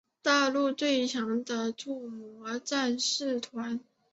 [0.23, 3.79] 大陆最强的狩魔战士团。